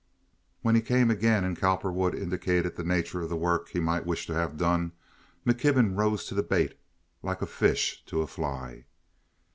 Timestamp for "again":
1.11-1.43